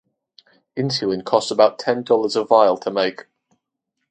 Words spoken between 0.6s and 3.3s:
Insulin costs about ten dollars a vial to make.